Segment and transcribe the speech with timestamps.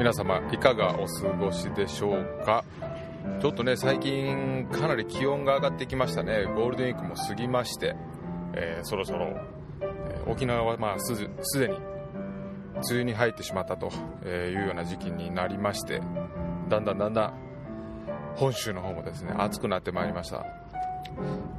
[0.00, 2.64] 皆様いかがお過ごしでしょうか？
[3.42, 6.44] ちょっとね最近かなり気温が上がってきましたね。
[6.56, 7.94] ゴールデンウィークも過ぎまして、
[8.54, 9.26] えーそろそろ、
[9.82, 11.14] えー沖縄はまあす
[11.58, 11.82] でに梅
[12.92, 13.90] 雨に入ってしまったと
[14.26, 16.00] いうような時期になりまして
[16.70, 17.34] だんだんだんだん
[18.36, 20.46] 本州の方もですね暑くなってまいりました、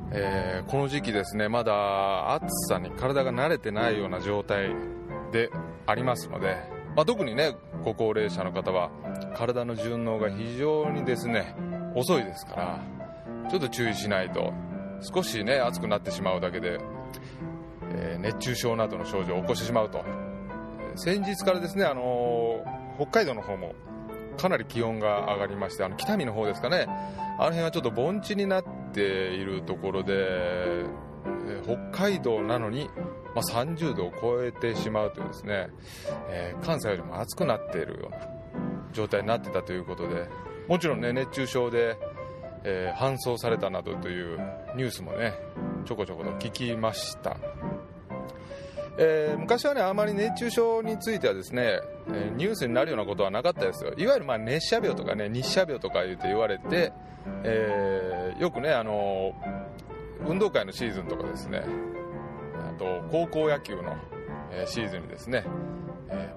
[0.09, 4.73] えーこの時期ですねまだ暑さに体が慣れてないような状態
[5.31, 5.51] で
[5.85, 6.57] ありますので、
[6.95, 8.91] まあ、特にねご高齢者の方は
[9.35, 11.55] 体の順応が非常にですね
[11.95, 14.53] 遅いですからちょっと注意しないと
[15.01, 16.79] 少しね暑くなってしまうだけで、
[17.91, 20.03] えー熱中症などの症状を起こしてしまうと。
[20.95, 23.73] 先日からですね、あのー北海道の方も
[24.37, 26.85] かなり気温が上がりましてあの北見の方ですかね。
[27.39, 30.85] あの辺はちょっと盆地になっているところで、
[31.47, 32.89] えー北海道なのに、
[33.35, 35.69] まあ、30度を超えてしまうというですね、
[36.29, 38.17] えー関西よりも暑くなっているような
[38.93, 40.27] 状態になってたということで
[40.67, 41.97] もちろんね熱中症で、
[42.63, 44.39] えー搬送されたなどという
[44.75, 45.33] ニュースもね
[45.85, 47.37] ちょこちょこと聞きました、
[48.97, 51.79] えー昔はねあまり熱中症についてはですね、
[52.13, 53.93] えニュースになるようなことはなかったですよ。
[53.97, 56.91] いわゆるま熱射病とかね日射病とか言って言われて、
[57.43, 59.33] えよくねあの
[60.27, 61.63] 運動会のシーズンとかですね
[62.69, 63.95] あと高校野球の、
[64.65, 65.45] シーズンにですね、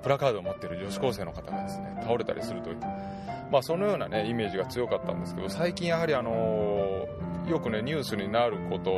[0.02, 2.76] プラカードを持っている女子高生の方がですね倒れたりするという、
[3.50, 7.06] まあ、そのような、ね、イメージが強かったんですけど最近やはり、あの
[7.48, 8.90] よくねニュースになること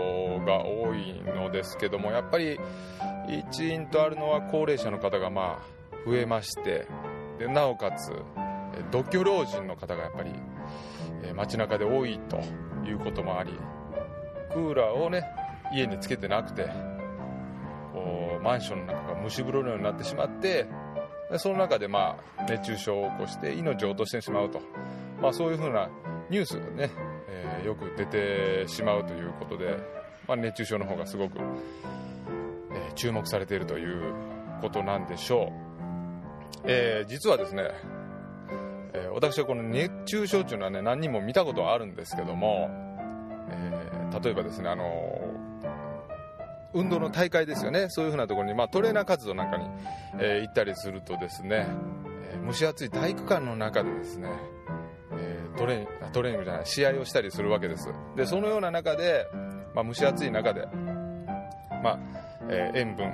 [0.44, 2.60] が多いのですけどもやっぱり
[3.28, 6.86] 一因とあるのは高齢者の方がまあ増えまして
[7.38, 8.12] でなおかつ
[8.92, 10.30] 独居老人の方がやっぱり、
[11.34, 12.38] 街中で多いと
[12.86, 13.52] いうこともあり
[14.56, 15.22] クーラーをね
[15.70, 16.66] 家につけてなくて
[17.92, 20.66] こうマンションの中が蒸し風呂のようになってしまって
[21.30, 24.62] でその中でまあ熱中症を起こして命を落としてしまうと、
[25.20, 25.90] まあ、そういうふうな
[26.30, 26.90] ニュースがね、
[27.28, 29.76] えーよく出てしまうということで、
[30.28, 34.14] まあ、熱中症の方がすごく、えー注目されているという
[34.62, 35.50] ことなんでしょう、
[36.64, 37.70] えー実はですね、
[38.94, 42.95] えー私はこの熱中症っていうのはね何人も見たことはあるんですけども、
[43.50, 44.84] えー例えばですねあの
[46.72, 47.88] 運動の大会ですよね。
[47.88, 49.66] そういうふうなところに、まあ、トレーナー活動なんかに、
[50.18, 51.66] えー行ったりするとですね、
[52.32, 54.30] えー蒸し暑い体育館の中でですね、
[55.18, 57.88] えートレーニングトレーニングじゃない試合をしたりするわけです。
[58.14, 59.26] でそのような中で、
[59.74, 60.66] まあ、蒸し暑い中で、
[61.82, 61.98] まあ
[62.48, 63.12] えー塩分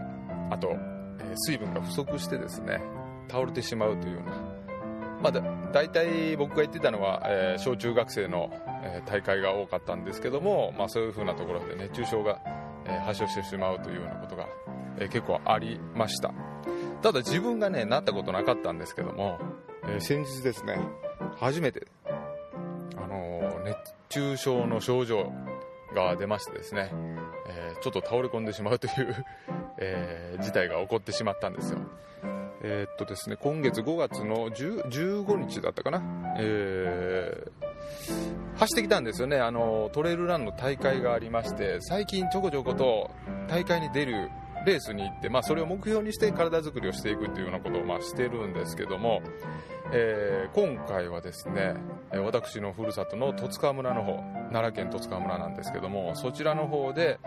[0.50, 0.71] あと、
[1.21, 2.81] え水分が不足してですね
[3.31, 4.32] 倒れてしまうというような。
[5.22, 5.41] まあ、だ
[5.72, 8.50] 大体僕が言ってたのは、え小中学生の、
[8.82, 12.41] え大会が多かったんですけども、まあ、そういうふうなところで熱中症が、
[12.84, 14.48] え発症してしまうというようなことが、
[14.98, 16.32] え結構ありました。
[17.00, 19.38] ただ自分がねなったことなかったんですけども、
[19.88, 20.81] え先日ですね
[21.37, 21.87] 初めて、
[22.97, 23.76] あの熱
[24.09, 25.32] 中症の症状
[25.94, 26.91] が出ましてですね、
[27.48, 29.25] えちょっと倒れ込んでしまうという、
[29.78, 31.78] え事態が起こってしまったんですよ。
[32.65, 36.00] えーっとですね、今月5月の10 15日だったかな、
[36.38, 37.61] えー
[38.56, 39.38] 走ってきたんですよね。
[39.38, 43.10] あのトレイルランの大会がありまして最近ちょこちょこと
[43.48, 44.31] 大会に出る
[44.65, 49.22] レースに行って、まあ、それを目標にして体作りをしていくというようなことをまあしてるんですけども、
[49.92, 51.75] えー今回はですね
[52.12, 54.19] 私のふるさとの十津川村の方
[54.53, 57.19] 奈良県十津川村なんですけどもそちらの方で、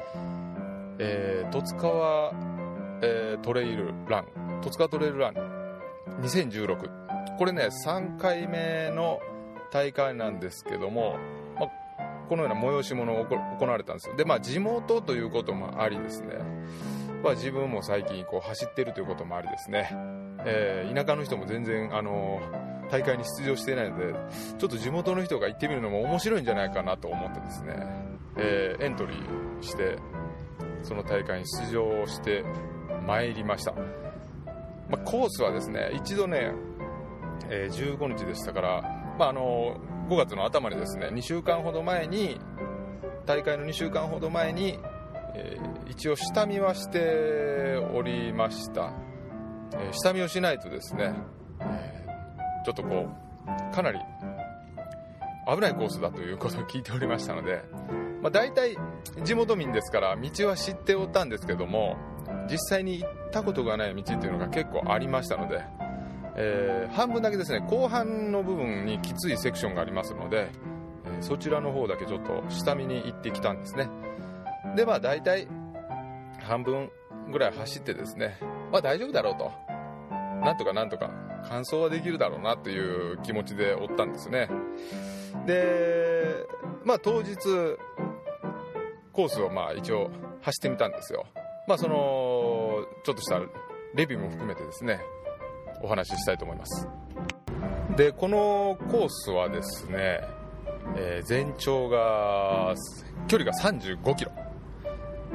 [1.00, 2.34] えー十津川、
[3.02, 4.26] えートレイルラン
[4.62, 5.34] 戸塚トレイルラン
[6.22, 9.20] 2016これね3回目の
[9.76, 11.18] 大会なんですけども、
[11.60, 11.70] まあ
[12.30, 14.16] このような催し物が行われたんですよ。
[14.16, 16.38] でまあ地元ということもありですね、
[17.22, 19.90] まあ、自分も最近こう走ってるということもありですね、
[20.46, 22.40] えー田舎の人も全然あの
[22.90, 24.14] 大会に出場していないので
[24.58, 27.76] ちょっと地元の人が行ってみるのも面白いんじゃないかなと思ってですね、
[28.38, 29.98] えーエントリーして
[30.84, 32.46] その大会に出場して
[33.06, 33.74] まいりました。
[34.90, 36.54] まあ、コースはですね一度ね、
[37.50, 39.78] えー15日でしたから、まあ、あの
[40.10, 42.40] 5月の頭にですね2週間ほど前に
[43.26, 44.80] 大会の2週間ほど前に、
[45.36, 48.92] えー一応下見はしておりました、
[49.74, 51.14] えー下見をしないとですね、
[51.60, 54.00] えーちょっとこうかなり
[55.48, 57.64] 危ないコースだということを聞いておりましたので、
[58.22, 58.76] まあ、大体
[59.24, 61.96] 地元民ですから道は知っておったんですけども
[62.50, 65.64] 実際に行ったことがない道っていうのが結構ありましたので、
[66.38, 70.50] えー半分だけですね後半の部分にきついセクションがありますので、
[71.06, 73.90] えーそちらの方だけちょっと下見に行ってきたんですね。
[74.76, 75.48] でまあ大体
[76.42, 76.92] 半分
[77.32, 78.38] ぐらい走ってですね
[78.72, 79.52] まあ大丈夫だろうと。
[80.44, 81.10] なんとかなんとか
[81.48, 84.50] 完走はできるだろうなという気持ちでおったんですね。
[85.46, 86.46] で
[86.84, 87.36] まあ当日
[89.14, 90.10] コースをまあ一応
[90.42, 91.26] 走ってみたんですよ。
[91.68, 91.96] まあその
[93.04, 93.40] ちょっとした
[93.96, 95.00] レビューも含めてですね。
[95.82, 96.88] お話ししたいと思います
[97.96, 100.22] でこのコースはですね、
[100.98, 102.74] えー、全長が
[103.28, 104.32] 距離が35キロ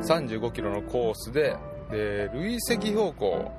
[0.03, 1.57] 35キロのコースで
[1.91, 3.53] で累積標高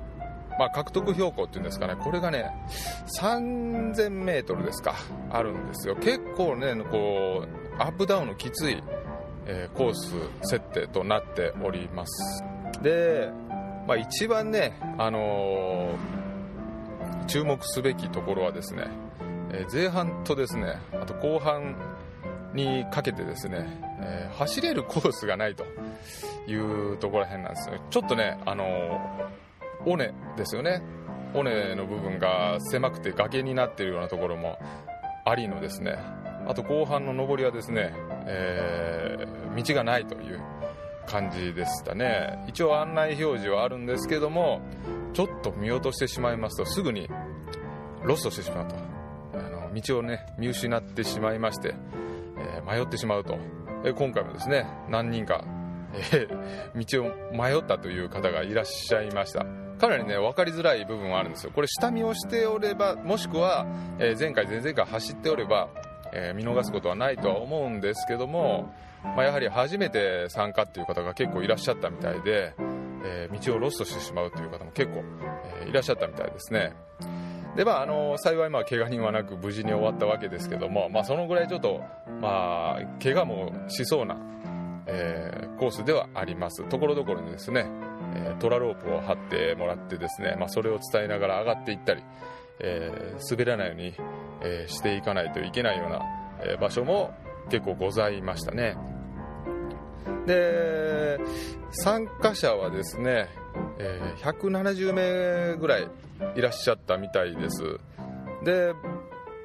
[0.58, 2.52] まあ、獲得標高っていうんですかね、これがね、
[3.20, 4.94] 3000メートルですか、
[5.30, 5.96] あるんですよ。
[5.96, 8.82] 結構ね、こう、アップダウンのきつい、
[9.46, 12.44] えー、コース設定となっております。
[12.82, 13.30] で、
[13.86, 16.21] まあ、一番ね、あのー、
[17.26, 18.88] 注目すべきところはですね、
[19.52, 21.76] え、前半とですね、あと後半
[22.54, 23.66] にかけてですね、
[24.00, 25.64] えー、走れるコースがないと
[26.46, 27.76] いうところら辺なんですよ。
[27.90, 29.00] ちょっとね、あの
[29.86, 30.82] 尾根ですよね。
[31.34, 34.58] 尾根の部分が狭くて崖になっているようなところも
[35.24, 35.98] ありのですね、
[36.46, 37.94] あと後半の上りはですね、
[38.26, 40.40] えー、道がないという
[41.12, 42.42] 感じでしたね。
[42.48, 44.62] 一応案内表示はあるんですけども
[45.12, 47.06] ちょっと見落としてしまいますとすぐに
[48.02, 48.74] ロストしてしまうと。
[49.34, 51.74] あの道をね見失ってしまいまして、
[52.38, 53.38] えー、迷ってしまうと、
[53.84, 55.44] え今回もですね何人か、
[56.12, 59.44] えー、道を迷ったという方がいらっしゃいました。
[59.78, 61.52] かなりね分かりづらい部分はあるんですよ。
[61.54, 63.66] これ下見をしておればもしくは、
[63.98, 65.68] え前回前々回走っておれば
[66.12, 68.72] えー、見逃すことはないとは思うんですけども、
[69.02, 72.54] まあ、やはり初めて参加っていう方が結構いらっしゃったみたいで、
[73.04, 75.02] えー、道をロストしてしまうという方も結構、
[75.60, 76.74] えー、いらっしゃったみたいですね。
[77.56, 81.82] でまあ、あの幸いまあ怪我人はなく無事に終わったわけですけども、まあ、そのぐらいちょっと、
[82.20, 84.16] まあ、怪我もしそうな、
[84.86, 87.66] えー、コースではありますところどころにですね、
[88.14, 92.02] えー、トラロープを張ってもらってですね、まあ、それを伝えながら上がっていったり、
[92.60, 93.94] えー、滑らないように、
[94.44, 96.02] えー、していかないといけないような、
[96.44, 97.14] え場所も
[97.50, 98.76] 結構ございましたね。
[100.26, 101.18] で
[101.70, 103.28] 参加者はですね、
[103.78, 105.88] え170名ぐらい
[106.36, 107.78] いらっしゃったみたいです。
[108.44, 108.74] で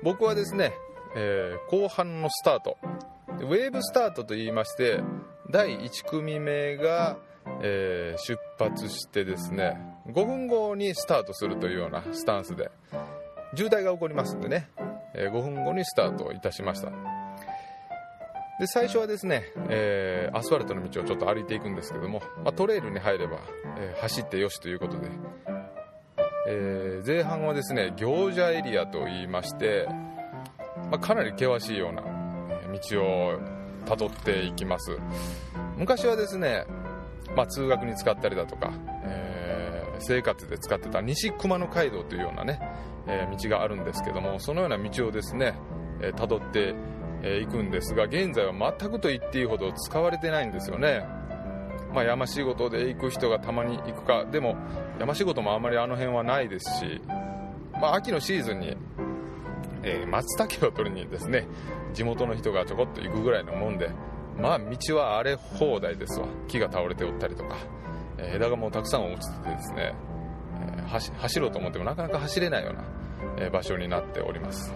[0.04, 0.74] 僕はですね、
[1.16, 2.78] え後半のスタート。
[3.40, 5.02] ウェーブスタートと言いまして
[5.52, 7.18] 第1組目が、
[7.62, 9.78] えー、出発してですね
[10.08, 12.72] 5分後にスタートするというようなスタンスで
[13.56, 14.70] 渋滞が起こりますんでね、
[15.18, 16.92] 5分後にスタートいたしました。
[18.60, 23.38] で最初はですね、えー、アスファルトの道をちょっと歩いていくんですけども、まあ、トレイルに入れば、
[23.78, 25.10] えー、走ってよしということで、
[26.48, 29.88] え前半はですね行者エリアといいまして、
[30.90, 32.02] まあ、かなり険しいような
[32.92, 33.40] 道を
[33.86, 34.98] たどっていきます。
[35.78, 36.66] 昔はですね、
[37.36, 38.74] まあ、通学に使ったりだとか、
[39.04, 39.47] えー、
[40.00, 42.60] 生活で使ってた西熊野街道というようなね、
[43.08, 45.58] えー、道があるんですけどもそのような道をですね
[46.16, 46.76] たど、って
[47.42, 51.04] いくんですが現在は全くと言っていいほど使われてないんですよね。
[51.94, 54.56] まあ、山仕事で行く人がたまに行くかでも
[55.00, 57.02] 山仕事もあまりあの辺はないですし、
[57.74, 58.78] まあ、秋のシーズンに、
[59.82, 61.48] えー、松茸を取りにですね
[61.94, 63.90] 地元の人がちょこっと行くぐらいのもんで
[64.40, 66.28] まあ道は荒れ放題ですわ。
[66.48, 67.56] 木が倒れておったりとか、
[68.18, 69.94] 枝がもうたくさん落ちててですね、
[70.88, 72.84] 走ろうと思ってもなかなか走れないような、
[73.40, 74.74] え場所になっております。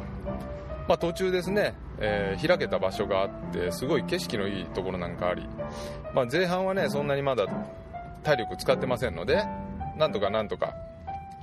[0.87, 5.47] まあ、途中ですね、えー、開けた場所があってすごい景色のいいところなんかあり、
[6.13, 7.45] まあ、前半はねそんなにまだ
[8.23, 9.45] 体力使ってませんので
[9.97, 10.73] なんとかなんとか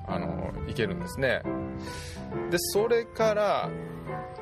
[0.07, 1.43] あのいけるんですね。
[2.51, 3.71] でそれから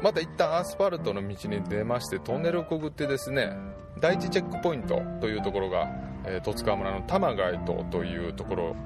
[0.02, 3.52] また一旦アスファルトの道に出ましてトンネルをくぐってですね
[4.00, 5.88] 第一チェックポイントというところが、
[6.26, 8.76] え、十津川村の玉貝島というところ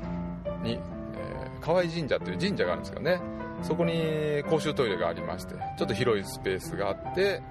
[0.63, 3.21] に、えー、河合神社という神社があるんですけどね。
[3.63, 7.43] そこに公衆トイレがありましてちょっと広いスペースがあって、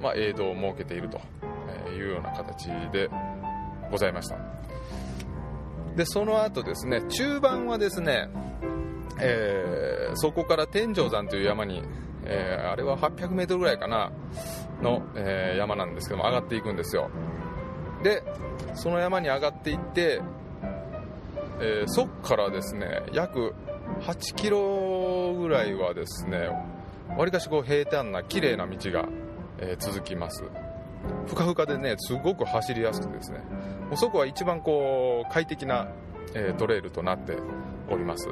[0.00, 1.20] まあ、映像を設けていると
[1.92, 3.08] いうような形で
[3.90, 4.36] ございました。
[5.94, 8.28] でその後ですね中盤はですね、
[9.20, 11.84] えー、そこから天井山という山に
[12.26, 14.10] えー、あれは 800m ぐらいかな
[14.82, 17.10] の、えー、山なんですけども上がっていくんですよ。
[18.06, 18.22] で
[18.74, 20.22] その山に上がっていって、
[21.60, 23.52] えー、そっからですね約
[24.02, 26.50] 8キロぐらいはですね
[27.18, 29.08] わりかしこう平坦な綺麗な道が、
[29.58, 30.44] えー、続きます。
[31.26, 33.38] ふかふかでねすごく走りやすくてですね
[33.88, 35.88] もうそこは一番こう快適な、
[36.34, 37.36] えー、トレイルとなって
[37.90, 38.28] おります。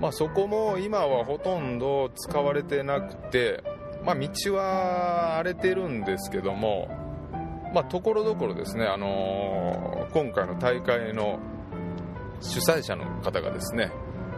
[0.00, 3.62] まあ、そこも今はほとんど使われてなくて、
[4.04, 7.03] まあ、道は荒れてるんですけども、
[7.74, 11.40] まあ、ところどころですね、あのー、今回の大会の
[12.40, 13.90] 主催者の方がですね、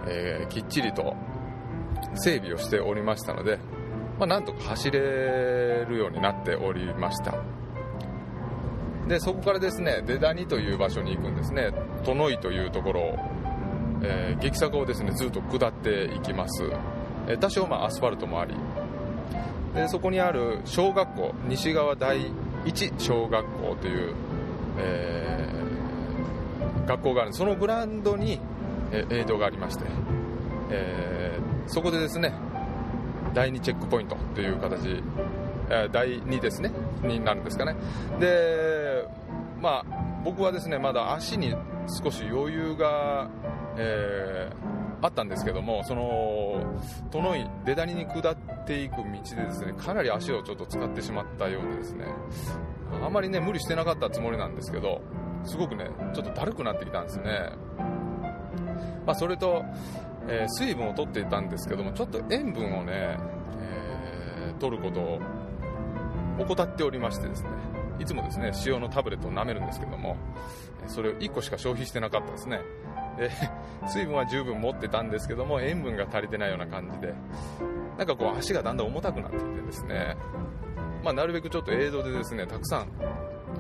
[0.09, 1.15] えー、きっちりと、
[2.15, 3.59] 整備をしておりましたので、
[4.19, 7.35] まあ、なんとか走れるようになっておりました。
[9.07, 11.71] でそこからですね出谷という場所に行くんですね。
[12.05, 13.17] 殿井というところを、
[14.03, 16.65] えー、激坂をですねずっと下っていきます、
[17.29, 18.55] え、多少まあアスファルトもあり
[19.77, 22.33] でそこにある小学校西側第
[22.65, 24.15] 一小学校という、
[24.79, 27.35] えー、学校がある。
[27.35, 28.41] そのグラウンドに、
[28.91, 29.85] えー、映像がありまして、
[30.71, 32.33] えー、そこでですね
[33.35, 35.03] 第2チェックポイントという形、
[35.69, 37.77] え第2ですねになるんですかね。
[38.19, 39.07] で
[39.61, 39.85] まあ
[40.25, 41.55] 僕はですねまだ足に
[42.03, 43.29] 少し余裕が、
[43.77, 46.61] えー、あったんですけどもその
[47.11, 48.37] 殿井出谷に下っ
[48.67, 52.07] ていく道でですねかなり足をちょっと使ってしまったようでですね
[53.05, 55.03] あまりね無理してなかったつもりなんですけど
[55.45, 57.53] すごくねちょっとだるくなってきたんですね。
[59.07, 59.65] まあ、それと、
[60.29, 63.17] えー、水分を取っていたんですけどもちょっと塩分をね、
[63.61, 65.21] えー、取ることを
[66.41, 67.51] 怠っておりましてですね
[68.01, 70.17] いつもですね塩のタブレットを舐めるんですけども
[70.89, 72.61] それを1個しか消費してなかったですね。
[73.17, 73.31] で
[73.89, 77.15] 水分は十分持ってたんですけども塩分が足りてないような感じで
[77.99, 80.17] なんかこう足がだんだん重たくなってきてですね、
[81.03, 82.89] まあ、なるべくちょっと映像でですねたくさん、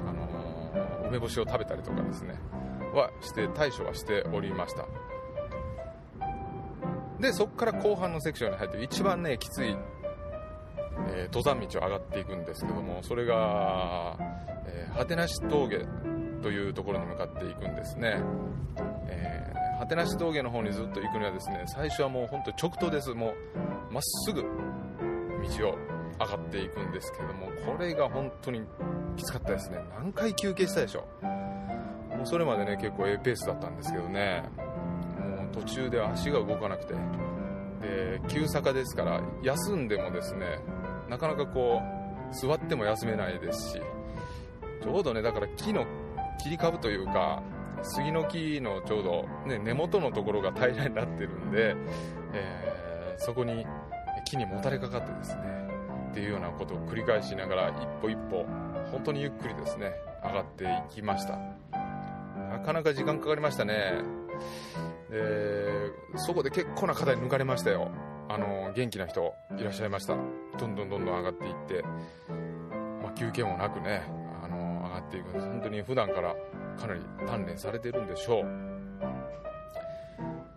[0.06, 2.38] あのー、梅干しを食べたりとかですね
[2.92, 4.86] はして対処はしておりました。
[7.20, 9.75] でそこから後半のセクションに入って一番ねきつい、
[11.14, 14.16] えー、登山道を上がっていくんですけどもそれが、
[14.66, 15.86] えー、果てなし峠
[16.42, 18.20] というところに向かっていくんですね、
[19.08, 23.14] えー、果てなし峠の方にずっと行くにはですね最初はもう本当直投です。
[23.14, 23.34] も
[23.90, 24.48] うまっすぐ道
[25.68, 25.78] を
[26.18, 28.62] 上がっていくんですけどもこれが本当に
[29.16, 29.78] きつかったですね。
[29.98, 32.16] 何回休憩したでしょう。
[32.16, 34.44] もうそれまでね結構 A ペースだったんですけどね。
[35.18, 36.94] もう途中で足が動かなくて。
[37.80, 40.60] で急坂ですから休んでもですね
[41.08, 43.80] なかなかこう座っても休めないですし
[44.82, 45.86] ちょうどねだから木の
[46.42, 47.42] 切り株というか
[47.83, 51.76] 杉の木のちょうど、ね、根元のところが平らになってるんで、
[52.33, 53.66] えー、そこに
[54.25, 55.42] 木にもたれかかってですね
[56.11, 58.45] っていうようなことを繰り返しながら一歩一歩
[58.90, 59.92] 本当にゆっくりですね
[60.25, 61.38] 上がっていきました。
[62.50, 64.02] なかなか時間かかりましたね。
[65.11, 67.90] でそこで結構な方に抜かれましたよ。
[68.28, 70.16] あの元気な人いらっしゃいました。
[70.59, 71.85] どんどんどんどん上がっていって、
[73.02, 74.02] まあ、休憩もなくね
[74.42, 76.35] あの上がっていく本当に普段から
[76.76, 78.76] かなり鍛錬されてるんでしょう。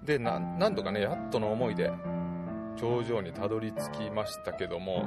[0.05, 1.91] でなんとかねやっとの思いで
[2.77, 5.05] 頂上にたどり着きましたけども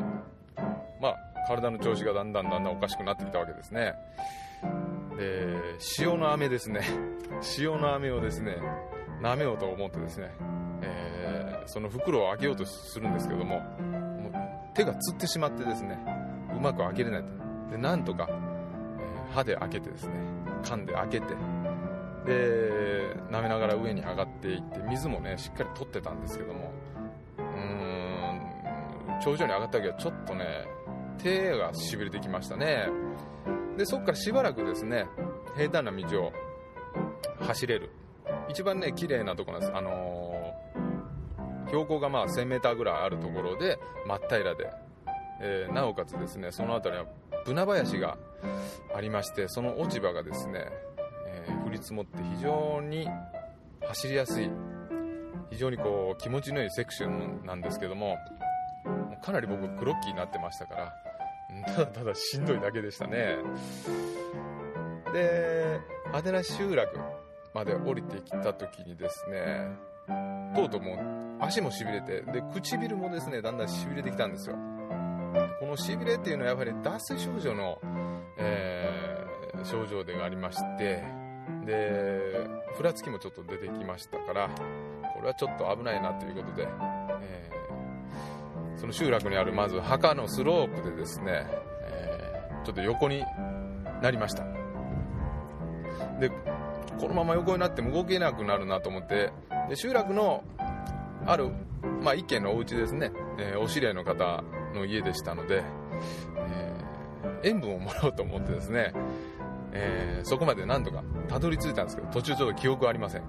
[1.01, 1.17] まあ
[1.49, 3.95] 体の調子がだんだんだんだんおかしくなってきたわけですね。
[5.17, 5.57] で
[5.99, 6.83] 塩の飴ですね。
[7.59, 8.57] 塩の飴をですね
[9.21, 10.31] 舐めようと思ってですね、
[10.83, 14.33] えー、その袋を開けようとするんですけどももう
[14.75, 15.99] 手がつってしまってですね
[16.57, 17.29] うまく開けれないと。
[17.73, 20.15] でなんとか、え、歯で開けてですね
[20.63, 21.27] 噛んで開けて
[22.25, 26.73] で舐めながら上に上がっていって水もねしっかり取ってたんですけども
[27.39, 30.45] うん頂上に上がった時はちょっとね
[31.19, 32.89] 手がしびれてきましたね。
[33.77, 35.07] でそこからしばらくですね
[35.57, 36.33] 平坦な道を
[37.41, 37.91] 走れる。
[38.49, 39.79] 一番ね綺麗なところなんです。
[39.79, 44.71] あのー、標高がまあ 1000m ぐらいあるところで真っ平らで、
[45.41, 47.07] えー、なおかつですねその辺りは
[47.45, 48.17] ブ林が
[48.95, 50.67] ありましてその落ち葉がですね、
[51.27, 53.09] えー、降り積もって非常に
[53.87, 54.51] 走りやすい
[55.51, 58.17] 非常にこう気持ちのいいセクションなんですけども
[59.23, 60.93] かなり僕グロッキーになってましたから
[61.75, 63.37] ただただしんどいだけでしたね。
[65.13, 65.81] で
[66.13, 66.99] アデナ集落
[67.55, 69.69] まで降りてきた時にですね
[70.57, 74.57] とうとうもう足もしびれてで唇もですねだんだんしびれてきたんですよ。
[75.63, 77.79] このしびれっていうのはやはり脱水症状の、
[78.37, 81.05] えー、症状でありまして
[81.65, 84.51] でふらつきもちょっと出てきましたから
[85.15, 86.67] これはちょっと危ないなということで、
[87.23, 91.47] えー、その集落にあるまず墓のスロープでですね、
[91.85, 93.25] えー、ちょっと横に
[94.03, 94.45] なりました。
[96.19, 96.29] で
[96.99, 99.31] このまま横になっても動けなくなるなと思って
[99.69, 100.43] で集落の
[101.25, 101.51] ある、
[102.03, 104.43] まあ、一軒のお家ですね、えー、お知り合いの方
[104.73, 105.63] の家でしたので、
[106.37, 108.93] えー、塩分をもらおうと思ってですね、
[109.73, 113.23] えー、そこまでなんとかたどり着いたんですけど途中ちょっと記憶ありません。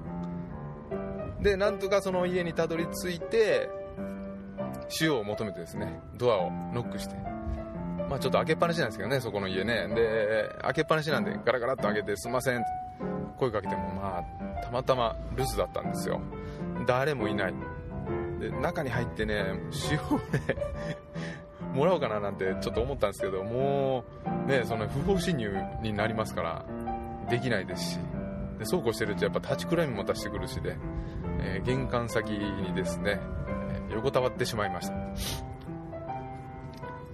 [1.41, 3.69] でなんとかその家にたどり着いて
[5.01, 7.15] 塩を求めてですねドアをノックして
[8.09, 9.87] まあちょっと開けっぱなしなんですけどねそこの家ね。
[9.93, 12.63] で開けっぱなしなんでガラガラっと開けてすいません
[13.37, 16.21] 声かけてもまあたまたま留守だったんですよ。
[16.87, 17.53] 誰もいない。
[18.43, 19.59] で中に入ってね
[19.89, 20.55] 塩をね
[21.73, 24.03] もらおうかななんてちょっと思ったんですけども
[24.45, 26.65] うねその不法侵入になりますから
[27.29, 27.99] できないですし
[28.59, 30.77] でそうこうしてるとやっぱ立ちくらみも出してくるしで、
[31.39, 33.19] えー、玄関先にですね、
[33.89, 34.93] え、横たわってしまいました。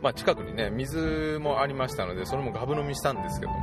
[0.02, 3.58] まあ近くにね水もありましたのでそれもガブ飲みしたんですけども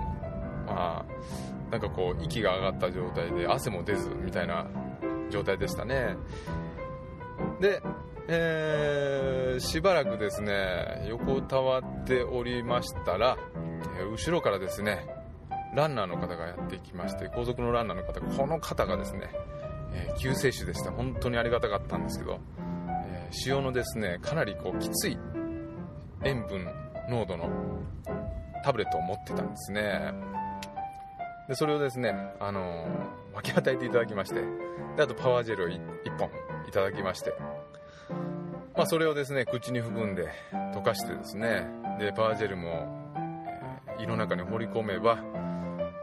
[0.66, 4.66] まあなんかこう息が上がった状態で汗も出ずみたいな
[5.30, 6.16] 状態でしたね。
[7.60, 7.82] で、
[8.28, 13.36] えー、しばらくですね横たわっておりましたら、
[13.98, 15.06] えー、後ろからですね
[15.74, 19.30] ランナーの方がやってきまして後続のランナーの方この方がですね、
[19.92, 20.90] えー、救世主でした。
[20.90, 22.40] 本当にありがたかったんですけど、
[23.06, 25.18] えー、塩のですねかなりこうきつい
[26.24, 26.66] 塩分
[27.08, 27.48] 濃度の
[28.64, 30.12] タブレットを持ってたんですね。
[31.48, 32.88] でそれをですね、あの、
[33.32, 34.40] 分け与えていただきまして
[34.96, 35.80] であとパワージェルを1
[36.18, 36.45] 本。
[36.68, 37.34] いただきまして、
[38.76, 40.28] まあ、それをですね口に含んで
[40.74, 41.66] 溶かしてですね。
[41.98, 43.14] でパージェルも、
[43.96, 45.16] えー、胃の中に放り込めば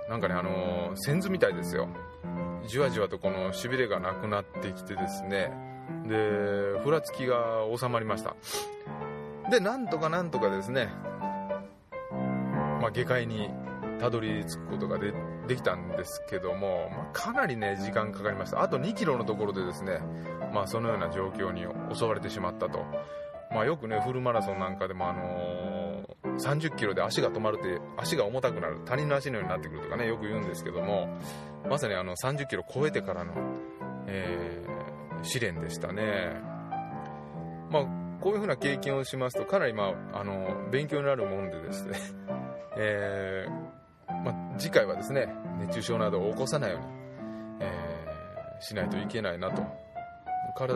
[0.10, 1.88] なんかねあのー、線図みたいですよ。
[2.68, 5.52] じわじわとこのしびれがなくなってきてですね。
[6.08, 8.36] でふらつきが収まりました。
[9.50, 10.90] でなんとかなんとかですね、
[12.82, 13.50] まあ、下界に
[14.00, 15.14] たどり着くことがで
[15.48, 18.62] できたんですけども、まあ、かなりね時間かかりました。
[18.62, 20.00] あと2キロのところでですね、
[20.54, 22.80] まあ、そのような状況に襲われてしまったと、
[23.52, 25.84] まあ、よくねフルマラソンなんかでもあのー
[26.38, 31.08] 30キロで足が止まるって足が重たくなる他人の足のようになってくるとかねよく言うんですけども
[31.70, 33.34] まさにあの30キロ超えてからの、
[34.08, 36.42] えー、試練でしたね。
[37.70, 37.86] まあ
[38.20, 41.98] こういうふうな経験をしますとかなり、まあ、あの勉強になるもんでですね、
[42.78, 45.28] えー、まあ、次回はですね
[45.60, 46.86] 熱中症などを起こさないように、
[47.60, 49.83] えー、しないといけないなと。
[50.56, 50.74] 体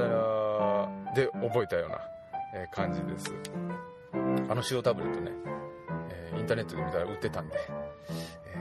[1.15, 2.00] で覚えたような
[2.72, 3.33] 感じです。
[4.50, 5.31] あの塩タブレットね、
[6.09, 7.55] えー、インターネットで見たら売ってたんで、
[8.46, 8.55] え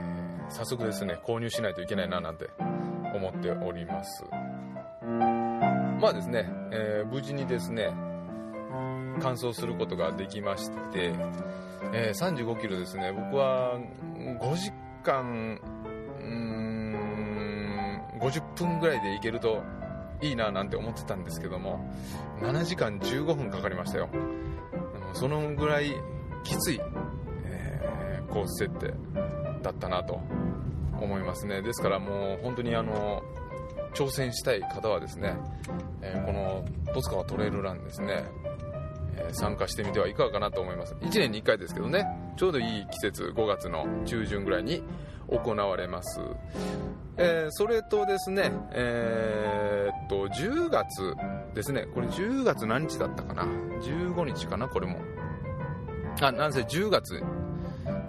[0.49, 2.49] ー、早速ですね、購入しないといけないななんて
[3.15, 4.25] 思っております。
[5.01, 7.91] まあですね、えー、無事にですね、
[9.21, 11.13] 完走することができまして、
[11.93, 13.79] えー、35キロですね、僕は
[14.39, 14.71] 5時
[15.03, 15.59] 間、
[16.19, 16.89] うーん、
[18.19, 19.63] 50分ぐらいで行けると
[20.21, 21.91] いいななんて思ってたんですけども、
[22.41, 24.09] 7時間15分かかりましたよ。
[25.13, 25.95] そのぐらい
[26.43, 26.79] きつい、
[27.45, 28.93] えー、コース設定
[29.61, 30.21] だったなと
[31.01, 33.23] 思いますねですからもう本当にあの
[33.93, 35.35] 挑戦したい方はですね、
[36.01, 38.25] えー、この十津川トレイルランですね、
[39.15, 42.05] えー、参加してみてはいかがかなと思います1年に1回ですけどね
[42.37, 44.83] ちょうどいい季節5月の中旬ぐらいに
[45.29, 46.19] 行われます、
[47.17, 51.15] えー、それとですねえー、っと10月
[51.53, 51.87] ですね。
[51.93, 53.43] これ10月何日だったかな
[53.81, 54.67] ？15日かな？
[54.67, 54.99] これも。
[56.21, 57.23] あなんせ10月、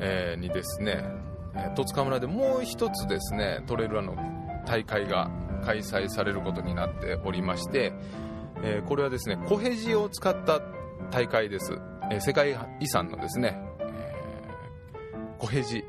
[0.00, 1.04] えー、にですね
[1.76, 4.16] 戸塚村でもう一つですねトレイルラの
[4.66, 5.30] 大会が
[5.64, 7.92] 開催されることになっておりまして、
[8.62, 10.60] えー、これはですねコヘジを使った
[11.10, 11.78] 大会です、
[12.10, 15.84] えー、世界遺産のですね、えー、コヘジ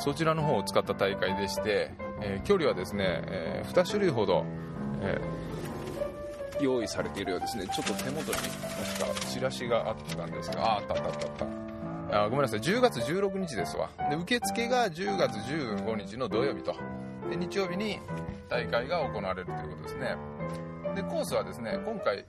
[0.00, 1.90] そちらの方を使った大会でして、
[2.22, 4.46] えー、距離はですね、えー、2種類ほど、
[5.02, 7.66] えー、用意されているようですね。
[7.66, 11.44] ちょっと手元に確かチラシがあったんですがああったあったあった。
[11.44, 11.48] あっ
[12.10, 12.60] たごめんなさい。
[12.60, 13.90] 10月16日ですわ。
[14.08, 16.74] で受付が10月15日の土曜日と。
[17.28, 18.00] で日曜日に
[18.48, 20.16] 大会が行われるということですね。
[20.96, 22.24] でコースはですね今回、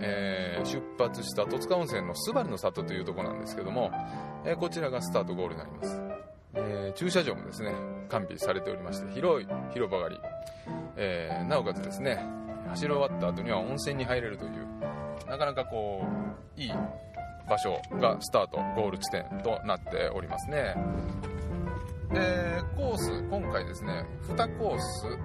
[0.00, 3.92] えー、出発した戸塚温泉のスバルの里というところなんですけども、
[4.44, 6.33] えー、こちらがスタートゴールになります。
[6.56, 7.72] えー、駐車場もですね
[8.08, 10.20] 完備されておりまして広い広場があり、
[10.96, 12.24] えー、なおかつですね
[12.68, 14.66] 走り終わった後には温泉に入れるという
[15.28, 16.04] なかなかこ
[16.56, 16.72] ういい
[17.48, 20.74] 場所がスタートゴール地点となっておりますね。
[22.12, 25.18] でコース今回ですね2コース、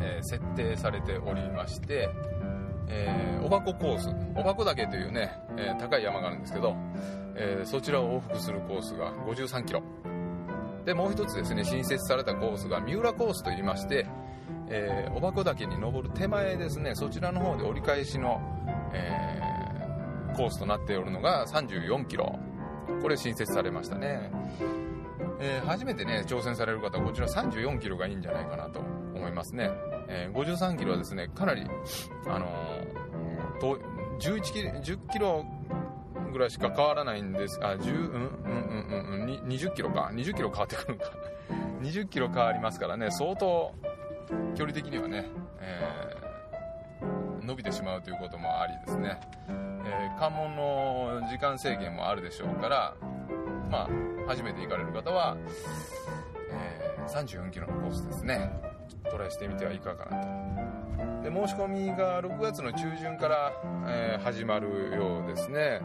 [0.00, 2.08] えー、設定されておりまして
[2.88, 6.76] えー、おばこコースおばこ岳というね、えー、高い山があるんですけど、
[7.34, 9.82] えー、そちらを往復するコースが53キロ。
[10.84, 14.06] でもう一つですね新設されたコースが三浦コースといいまして、
[14.68, 18.40] えー、おばこ岳に登る手前ですねそちらの方で折り返しの、
[18.92, 22.38] えー、コースとなっておるのが34キロ。
[23.02, 24.30] これ新設されましたね、
[25.40, 28.80] えー、初めてね挑戦される方はこちら34キロがいいんじゃないかなと
[29.14, 29.70] 思いますね、
[30.08, 31.66] えー、53キロはですねかなり
[32.26, 33.78] あのー、
[34.18, 35.44] 11キロ10キロ
[36.34, 37.58] ぐらいしか変わらないんです。
[37.62, 40.10] あ、10、うん、うん、うん、うん、20キロか。
[40.12, 41.04] 20キロ変わってくるんか。
[41.80, 43.72] 20キロ変わりますからね、相当、
[44.56, 45.26] 距離的にはね、
[45.60, 52.94] えー、伸びてしまうということもありですね、えー、関門の時間制限もあるでしょうから
[53.70, 53.88] まあ
[54.26, 55.36] 初めて行かれる方は、
[56.50, 58.50] えー、34キロのコースですね
[59.10, 60.83] トライしてみてはいかがかなと
[61.22, 63.52] で申し込みが6月の中旬から、
[63.88, 65.80] えー、始まるようですね、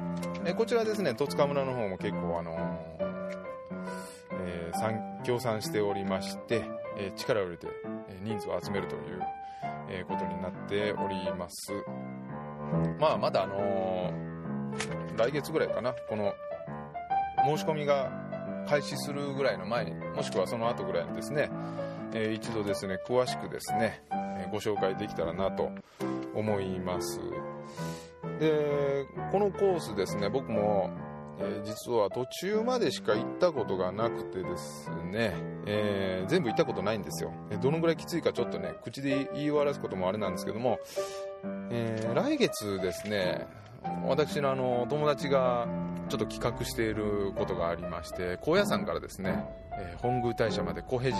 [0.45, 2.57] えー、こちらですね戸塚村の方も結構あの
[4.41, 6.63] えー、協賛しておりまして、
[6.97, 7.67] え力を入れて
[8.23, 9.21] 人数を集めるという、
[9.89, 11.73] えことになっております。
[12.99, 14.13] まあまだあの
[15.17, 15.93] 来月ぐらいかな。
[16.07, 16.33] この
[17.45, 18.11] 申し込みが
[18.67, 21.49] 開始するぐらいの前にもしくはその後ぐらいにですね、
[22.13, 24.03] えー、一度ですね詳しくですね、
[24.49, 25.69] ご紹介できたらなと
[26.33, 27.19] 思います。
[28.39, 30.91] でこのコースですね僕も、
[31.39, 35.33] えー、実は途中までしか行ったことがなくてですね、
[35.65, 37.33] え全部行ったことないんですよ。
[37.61, 40.79] どのぐらいきついかちょっとね口で言い終わらすこともあれなんですけども、
[41.69, 43.47] え来月ですね
[44.05, 45.67] 私のあの友達が
[46.09, 51.17] ちょっと企画していることがありまして高野山からですね、えー、本宮大社まで小へじ、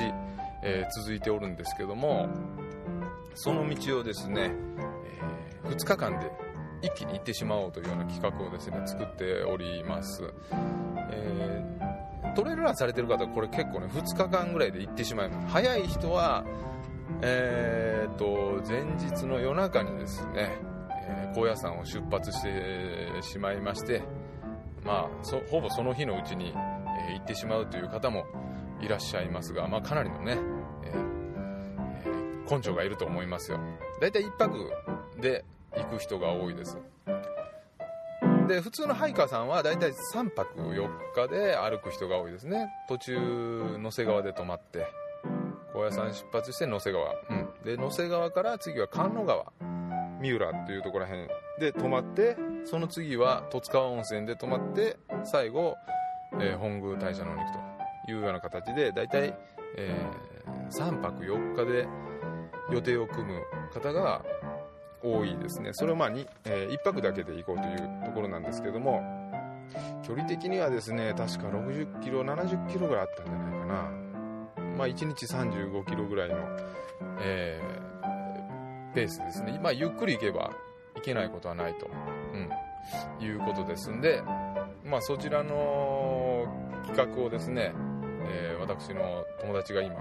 [0.63, 2.28] えー、続いておるんですけども
[3.36, 4.52] その道をですね、
[5.63, 6.32] えー、2日間で
[6.82, 10.24] 一気に行ってしまおうというような企画をですね作っております、
[11.12, 15.48] えー、トレーラーされてる方はこれ結構ね2日間ぐらいで行ってしまいます。
[15.54, 16.46] 早い人は
[17.22, 20.52] えー、と前日の夜中にですね
[21.10, 24.04] え高野山を出発してしまいまして、
[24.86, 25.10] まあ、
[25.50, 26.54] ほぼその日のうちに、
[27.10, 28.26] え行ってしまうという方も
[28.82, 30.38] いらっしゃいますが、まあ、かなりのね、
[30.84, 31.18] えー、
[32.50, 33.60] 根性がいると思いますよ。
[34.02, 34.72] 大体1泊
[35.20, 36.78] で行く人が多いです。
[38.48, 42.70] で普通のハイカーさんは大体3泊4日で歩く人が多いですね。
[42.88, 44.88] 途中野瀬川で泊まって
[45.74, 49.46] 高野山出発して野瀬川、うん、で野瀬川から次は菅野川。
[50.20, 51.28] 三浦っていうところら辺
[51.60, 55.76] で泊まってその次は十津川温泉で泊まって最後、
[56.34, 57.52] えー、本宮大社のお肉
[58.06, 59.34] というような形で大体、
[59.78, 61.88] えー、3泊4日で
[62.71, 63.41] 予定を組む
[63.73, 64.23] 方が
[65.03, 65.71] 多いですね。
[65.73, 69.01] それをまに、えー、1泊だけで行こうというところなんですけども
[70.03, 73.73] 距離的にはですね確か60キロ70キロぐらいあったんじゃないかな。
[74.77, 76.36] まあ1日35キロぐらいの、
[77.21, 77.89] えー
[78.93, 79.60] ペースですね。
[79.62, 80.51] まあ、ゆっくり行けば
[80.97, 81.89] いけないことはないと、
[83.19, 84.21] うん、いうことですんで、
[84.84, 86.45] まあ、そちらの
[86.88, 87.73] 企画をですね、
[88.27, 89.95] えー、私の友達が今、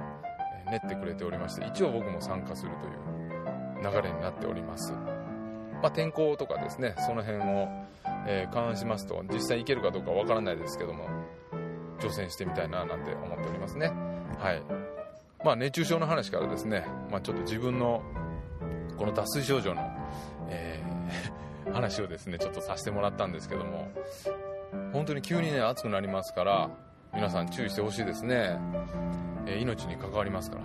[0.70, 4.92] 練ってくれておりまして、一応僕も参加するという流れになっております。
[4.92, 7.68] まあ、天候とかですね、その辺を、
[8.26, 11.08] えー、勘案しますと、実際行けるかどうかわからないですけども、
[12.00, 13.92] 挑戦してみたいななんて思っておりますね。
[14.38, 14.62] はい。
[15.44, 18.02] まあ、熱中症の話からですね、まあ、ちょっと自分の
[18.96, 19.82] この脱水症状の、
[20.48, 23.88] えー、 話をですねちょっとさせてもらったんですけども
[24.92, 26.70] 本当に急にね暑くなりますから
[27.14, 28.58] 皆さん注意してほしいですね、
[29.48, 30.62] え、命に関わりますから、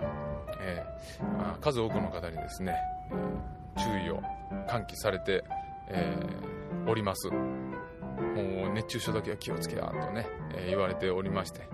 [0.60, 2.76] えー、数多くの方にですね、
[3.10, 4.20] えー、注意を
[4.68, 5.42] 喚起されて、
[5.88, 7.30] えー、おります。
[7.30, 7.36] も
[8.68, 11.68] う熱中症だけは気をつけやとね、え、言われておりまして。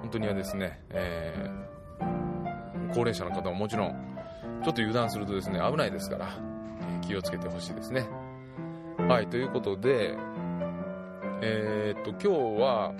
[0.00, 3.90] 本当にはですね、えー、高齢者の方ももちろん
[4.64, 6.28] ちょっと油断するとですね、危ないですから、
[7.02, 8.08] え、気をつけてほしいですね。
[9.06, 10.16] はい、ということで、
[11.42, 12.94] えー、っと、今日は、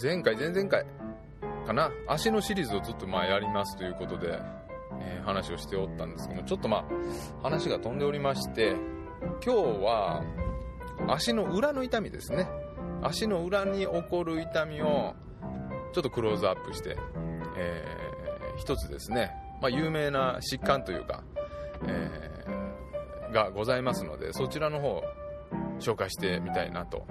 [0.00, 0.84] 前回、前々回
[1.66, 4.40] かな、足のシリーズをずっとまあやりますということで、
[5.00, 6.84] えー、話をしておったんですけども、ちょっとまあ、
[7.42, 8.76] 話が飛んでおりまして、
[9.44, 10.22] 今日は、
[11.08, 12.48] 足の裏の痛みですね。
[13.02, 15.14] 足の裏に起こる痛みを、
[15.92, 16.96] ちょっとクローズアップして、
[17.56, 21.22] えー、一つですね、まあ、有名な疾患というか、
[21.86, 25.02] えー、がございますのでそちらの方
[25.78, 27.06] 紹介してみたいなと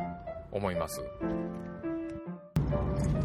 [0.52, 1.02] 思います、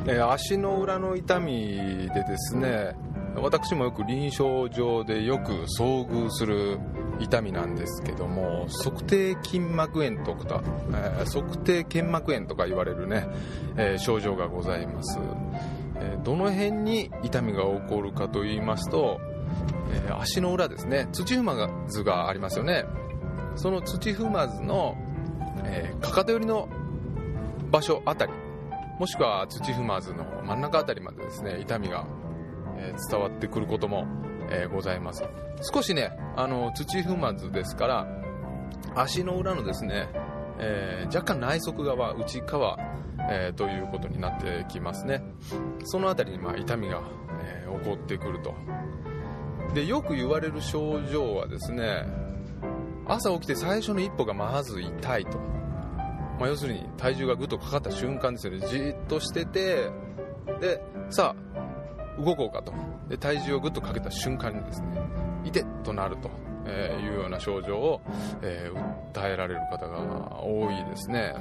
[0.07, 2.95] えー、足の裏の痛みでですね
[3.37, 6.79] 私もよく臨床上でよく遭遇する
[7.21, 13.27] 痛みなんですけども測定筋膜炎とか、えー、測定腱膜炎とか言われるね、
[13.77, 15.19] えー、症状がございます。
[16.01, 19.21] えどの辺に痛みが起こるかと言いますと、
[19.93, 21.55] え足の裏ですね土踏ま
[21.89, 22.85] ずがありますよね。
[23.55, 24.97] その土踏まずの、
[25.65, 26.69] えかかと寄りの
[27.71, 28.33] 場所あたり
[29.01, 32.07] もしくは土踏まずの真ん中あたりまでですね痛みが、
[32.77, 34.07] え伝わってくることも、
[34.51, 35.25] えございます。
[35.73, 38.07] 少しねあの土踏まずですから
[38.95, 40.11] 足の裏のですね、
[40.59, 42.77] えー、若干内側側内側
[43.31, 45.23] え、ということになってきますね。
[45.85, 47.01] その辺りにまあ痛みが、
[47.43, 48.55] え、起こってくると。
[49.73, 52.05] でよく言われる症状はですね
[53.07, 55.39] 朝起きて最初の一歩がまず痛いと、
[56.41, 58.67] まあ、要するに体重がぐっとかかった瞬間ですよね。
[58.67, 59.91] じっとしてて
[60.59, 62.73] でさあ動こうかと。
[63.09, 64.89] で体重をぐっとかけた瞬間にですね
[65.45, 66.31] いてとなると、
[66.65, 68.01] えー、いうような症状を、
[68.41, 71.35] えー、訴えられる方が多いですね。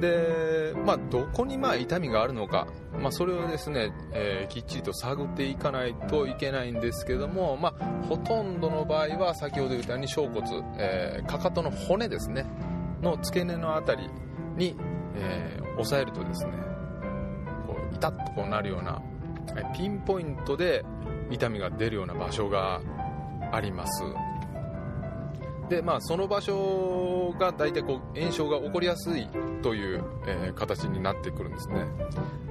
[0.00, 2.68] で、まあ、どこにまあ痛みがあるのか、
[3.00, 10.40] まあ、それをですね、えー、きっちりと探っていかないといけないんですけども、まあ、ほとんどの場合は先ほど言ったように小骨、
[10.78, 12.46] えー、かかとの骨ですね。
[13.02, 14.10] の付け根の辺り
[14.56, 14.76] に、
[15.14, 16.52] えー、押さえるとですね
[17.66, 19.02] こう痛っとこうなるような
[19.76, 20.84] ピンポイントで
[21.30, 22.80] 痛みが出るような場所が
[23.52, 24.02] あります。
[25.68, 29.28] でまあその場所が大体こう炎症が起こりやすい
[29.62, 31.84] という、えー、形になってくるんですね、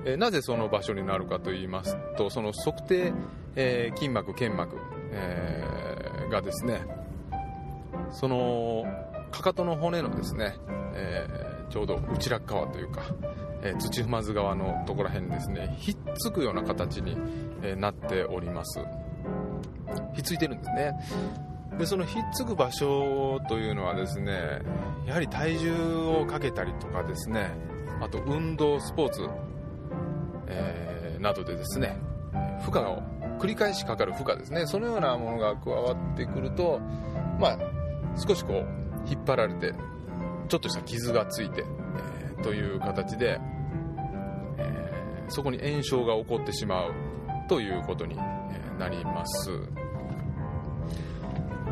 [0.05, 3.13] えー、なぜその場所になるかと言いますとその測定、
[3.55, 4.77] えー、筋膜腱膜、
[5.12, 6.86] えがですね
[8.12, 8.86] その
[9.32, 10.56] かかとの骨のですね、
[10.94, 11.28] え
[11.70, 13.02] ちょうど内落側というか、
[13.62, 17.18] え土踏まず側のところら辺にですねひっつくような形に、
[17.63, 18.80] えなっております。
[20.13, 20.94] ひっついてるんですね。
[21.78, 24.62] でそのひっつく場所というのはですね
[25.06, 25.76] やはり体重
[26.22, 27.52] をかけたりとかですね
[28.02, 29.28] あと運動スポーツ、
[30.48, 31.98] えー、などでですね
[32.62, 33.04] 負荷を
[33.40, 34.66] 繰り返しかかる負荷ですね。
[34.66, 36.80] そのようなものが加わってくると
[37.40, 37.60] まあ
[38.28, 39.74] 少しこう引っ張られて
[40.48, 43.39] ちょっとした傷がついて、えー、という形で、
[44.58, 46.93] えー、そこに炎症が起こってしまう
[47.50, 48.15] ということに
[48.78, 49.50] なります。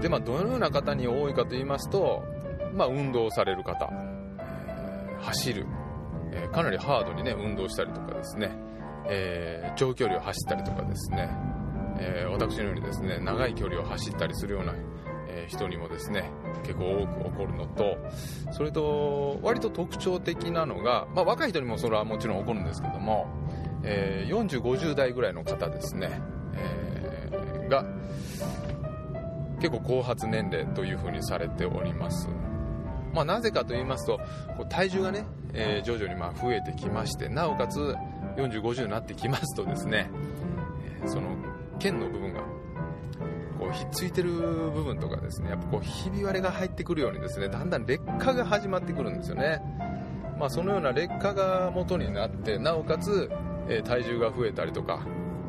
[0.02, 2.24] で、まあ、どのような方に多いかと言いますと、
[2.74, 3.90] まあ、運動される方、
[5.22, 5.66] 走る、
[6.34, 8.52] えー、かなりハードにね、運動したりとかですね、
[9.08, 11.30] えー、長距離を走ったりとかですね、
[11.98, 14.74] え私のようにですね、長い距離を走ったりするような、
[15.28, 16.32] え人にもですね、
[16.64, 17.98] 結構多く起こるのと、
[18.52, 23.28] それと、割と特徴的なのが、まあ、若い人にもそれはもちろん起こるんですけども、
[23.84, 26.22] え40、50代ぐらいの方ですね、
[26.56, 27.86] えが、
[29.60, 32.30] 結構後発年齢というふうにされております。
[33.14, 34.20] まあ、なぜかと言いますと、
[34.70, 37.96] 体重がね、えー、徐々にま増えてきまして、なおかつ
[38.38, 40.10] 40、50になってきますとですね、
[41.04, 41.30] え、その
[41.80, 42.42] 腱の部分が
[43.66, 49.62] こうひっついてる部分とかですね、やっぱこうひび割れが入ってくるようにですね、だんだん劣化が始まってくるんですよね。
[50.40, 53.30] まあ、そのような劣化が元になって、なおかつ、
[53.68, 55.08] えー、体重が増えたりとか、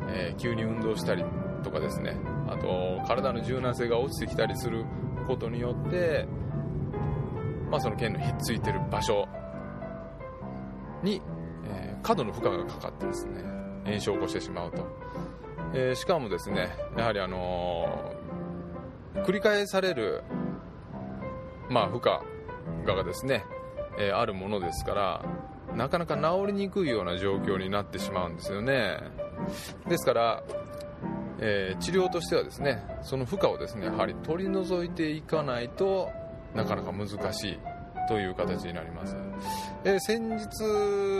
[0.09, 1.25] え急に運動したり
[1.63, 4.85] とかですね、あと体の柔軟性が落ちてきたりする
[5.27, 6.25] ことによって、
[7.69, 9.27] まあ、その腱のひっついてる場所
[11.03, 11.21] に、
[11.65, 13.43] えー、過度の負荷がかかってですね
[13.85, 14.87] 炎症を起こしてしまうと、
[15.73, 20.23] えー、しかもですねやはりあのー、繰り返される、
[21.69, 23.45] まあ、負荷がですね、
[23.99, 25.25] えあるものですから
[25.75, 28.97] なかなか治りにくいような状況になってしまうんですよね。
[29.87, 30.43] ですから
[31.39, 36.09] え、治療としてはですねその負荷をですねやはり取り除いていかないと
[36.55, 37.59] なかなか難しい
[38.07, 39.15] という形になります、
[39.83, 40.45] え、先日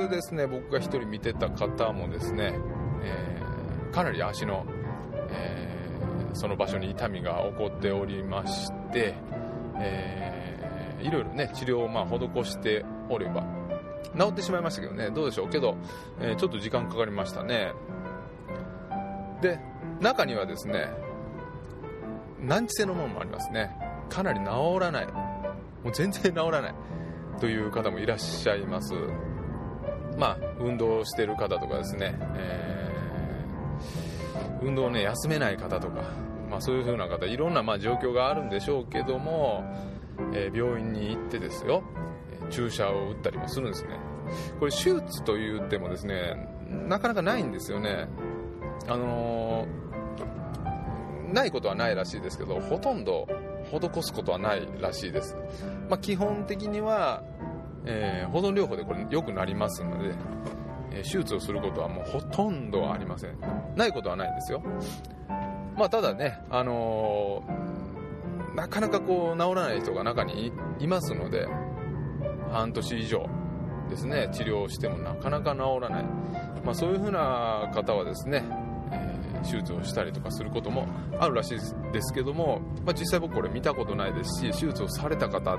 [0.09, 2.53] ですね僕が1人見てた方もですね、
[3.03, 3.46] えー、
[3.91, 4.65] かなり足の、
[5.29, 5.67] え
[6.33, 9.15] その場所に痛みが起こっておりまして、
[9.79, 13.45] えいろいろね治療をま施しておれば
[14.17, 15.49] 治ってしまいましたけどねどうでしょう。
[15.49, 15.75] けど、
[16.19, 17.73] えちょっと時間かかりましたね。
[19.41, 19.59] で
[20.01, 20.91] 中にはですね
[22.39, 23.75] 難治性のものもありますね。
[24.09, 25.07] かなり治らない。
[25.07, 25.13] も
[25.85, 26.75] う全然治らない。
[27.39, 28.93] という方もいらっしゃいます。
[30.17, 32.96] まあ運動してる方とかですね、えー、
[34.61, 36.03] 運動をね休めない方とか、
[36.49, 39.63] まあ、そういう風な方いろんなまあ状況があるんでしょうけども、
[40.33, 41.83] えー、病院に行ってですよ
[42.49, 43.89] 注射を打ったりもするんですね。
[44.59, 46.49] これ手術と言ってもですね
[46.87, 48.07] なかなかないんですよね。
[48.87, 49.87] あのー
[51.33, 53.27] ないことはないらしいですけどほとんど
[53.71, 55.35] 施すことはないらしいです、
[55.89, 57.23] まあ、基本的には、
[57.85, 60.15] えー、保存療法でこれ良くなりますので、
[61.03, 63.37] 手術をすることはもうほとんどありません。
[63.75, 64.63] ないことはないんですよ。
[65.77, 71.47] まあただねあのー、なかなかこう治らない人が中にいますので
[72.51, 73.29] 半年以上
[73.89, 76.03] ですね治療をしてもなかなか治らない、
[76.63, 78.43] まあ、そういうふうな方はですね
[78.91, 80.87] え手術をしたりとかすることも
[81.19, 81.59] あるらしい
[81.93, 85.57] ですけども、まあ、実際僕これ見たことないですし手術をされた方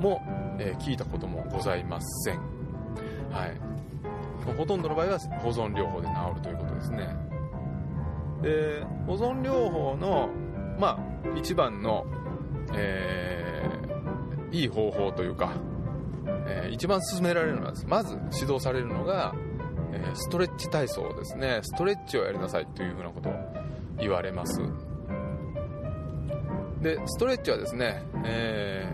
[0.00, 0.22] も、
[0.58, 2.38] えー、聞いたこともございません、
[3.30, 3.67] はい、
[4.54, 7.16] ほとんどの場合は保存療法で治るということですね。
[8.42, 10.28] で保存療法の、
[10.78, 12.06] まあ、一番の、
[12.74, 15.52] えー、いい方法というか、
[16.46, 19.34] えー、一番勧められるのはまず指導されるのが、
[19.92, 21.60] えー、ストレッチ体操ですね。
[21.62, 23.32] ストレッチをやりなさいというふうなことを
[23.98, 24.60] 言われます。
[26.80, 28.86] でストレッチはですね、え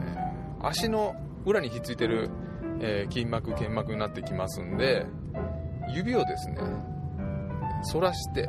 [0.58, 1.14] ー、足の
[1.44, 2.30] 裏にひっついてる、
[2.80, 5.06] えー、筋膜腱膜になってきますんで
[5.88, 6.58] 指をですね
[7.92, 8.48] 反らして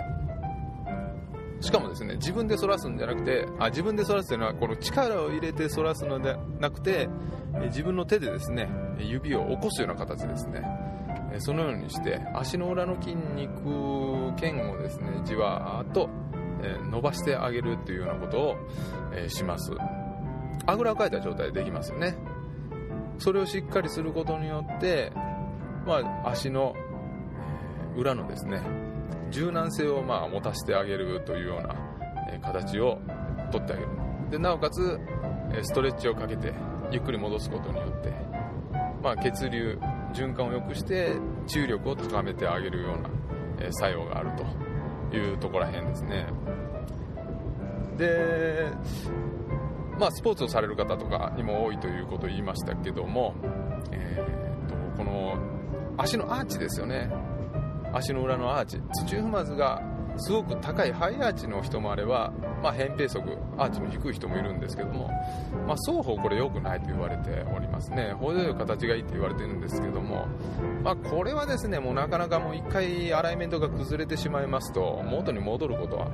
[1.62, 7.10] しかもですね自分で反らすんじゃなくてあ自分で反らすというのはこの力を入れて反らすのではなくて
[7.67, 8.69] 自分の手でですね
[9.00, 10.62] 指を起こすような形ですね。
[11.39, 16.10] そのようにして足の裏の筋肉腱をですねじわーっと
[16.89, 18.56] 伸ばしてあげるというようなことを
[19.28, 19.74] します。
[20.65, 22.15] あぐらをかいた状態でできますよね。
[23.19, 25.12] それをしっかりすることによって、
[25.86, 26.74] まあ、足の
[27.95, 28.62] 裏のですね
[29.31, 31.75] 柔軟性をまあ持たせてあげるというような
[32.41, 32.99] 形を
[33.51, 33.89] とってあげる。
[34.31, 34.99] でなおかつ
[35.62, 36.53] ストレッチをかけて
[36.91, 38.13] ゆっくり戻すことによって、
[39.01, 39.79] まあ、血流
[40.13, 44.31] 循環を良くして治癒力を高めてあげるような作用がある
[45.12, 46.27] というとこらへんですね。
[47.97, 48.67] で
[49.97, 53.34] まあスポーツをされる方とかにも多いということを言いましたけども、
[53.91, 55.38] えーとこの
[55.97, 57.10] 足のアーチですよね。
[57.95, 58.81] 足の裏のアーチ。
[59.08, 59.81] 土踏まずが
[60.17, 63.19] すごく高いハイアーチの人もあれば、まあ、扁平足
[63.58, 65.10] アーチの低い人もいるんですけども、
[65.65, 68.12] まあ、双方これ良くないと言われておりますね。
[68.13, 70.27] 程よい形がいいと言われてるんですけども、
[70.84, 76.10] まあ、これはですねもうなかなかもう1回アライメントが崩れてしまいますと元に戻ることは、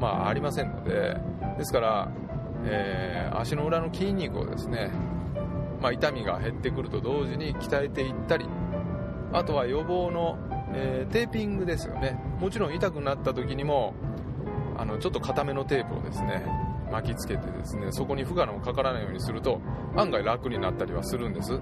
[0.00, 1.16] まあ、ありませんので
[1.58, 2.12] ですから、
[2.64, 4.90] えー、足の裏の筋肉をですね、
[5.80, 8.46] まあ、痛みが減ってくると同時に鍛えていったり
[9.32, 10.38] あとは予防の
[10.72, 12.18] えー、テーピングですよね。
[12.40, 13.94] もちろん痛くなった時にも
[14.76, 16.46] あのちょっと硬めのテープをですね
[16.90, 19.60] 巻きつけてですねそこに負荷のかからないようにすると
[19.96, 21.52] 案外楽になったりはするんです、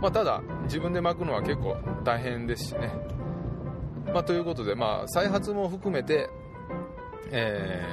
[0.00, 2.92] まあ、ただ自分で巻くのは結構大変ですしね、
[4.12, 6.28] まあ、ということで、まあ、再発も含めて、
[7.30, 7.84] え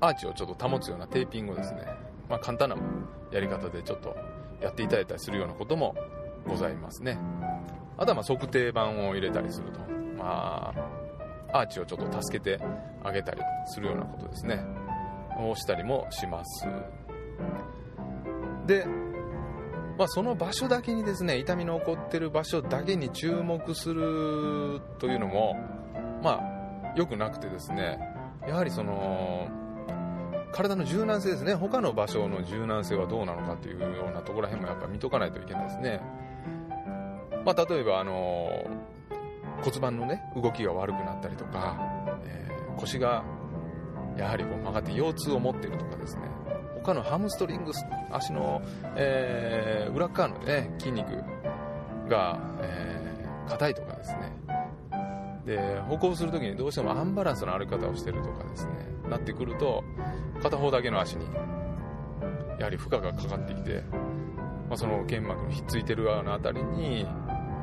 [0.00, 1.82] ー、アーチをちょっと保つようなテーピングをですね、
[2.28, 2.76] まあ、簡単な
[3.32, 4.16] やり方でちょっと
[4.60, 5.94] やっていただいたりするようなことも
[6.46, 7.18] ございますね。
[8.00, 9.80] あとはま測定板を入れたりすると、
[10.16, 10.72] ま
[11.52, 12.58] あ、アーチをちょっと助けて
[13.04, 14.64] あげたりするようなことですね。
[15.38, 16.66] をしたりもします。
[18.66, 18.86] で、
[19.98, 25.56] まあ、その場所だけにですね痛みの起こってる場所だけに注目するというのも
[26.22, 27.98] まあ良くなくてですね
[28.48, 29.48] やはりその
[30.52, 31.54] 体の柔軟性ですね。
[31.54, 36.00] 他の場所の柔軟性はどうなのかというようなところら辺もやっぱ見とかないといけないですね。
[37.44, 38.64] まあ、例えば、あの
[39.62, 41.76] 骨盤のね動きが悪くなったりとか、
[42.24, 43.24] えー、腰が
[44.16, 46.22] やはりこう曲がって腰痛を持っているとかですね。
[46.82, 48.62] 他のハムストリングス足の、
[48.96, 51.08] えー、裏側の、ね、筋肉
[52.08, 52.40] が
[53.48, 54.32] 硬、えー、いとかですね。
[55.44, 58.72] で歩行するときにどうしてもアンバランスの歩き方をしてるとかですね。
[59.08, 59.82] なってくると
[60.42, 61.26] 片方だけの足に
[62.58, 63.82] やはり負荷がかかってきて、
[64.68, 67.06] まあ、その腱膜のひっついてる側のあたりに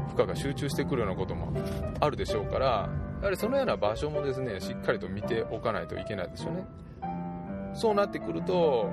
[0.07, 1.53] 負荷が集中してくるようなことも
[1.99, 2.89] あるでしょうから
[3.19, 6.65] やはりそのような場所もですねしっかりと見ておかないといけないですよね
[7.73, 8.89] そうなってくると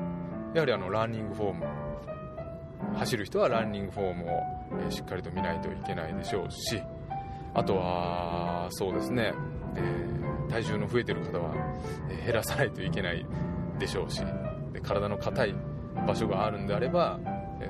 [0.54, 1.66] やはりあのランニングフォーム
[2.96, 6.82] 走る人はランニングフォームを、しっかりと見ないといけないでしょうし
[7.54, 9.32] あとはそうですね、
[9.76, 11.54] えー、体重の増えてる方は、
[12.24, 13.26] 減らさないといけない
[13.78, 14.22] でしょうし
[14.72, 15.54] で体の硬い
[16.06, 17.18] 場所があるんであれば、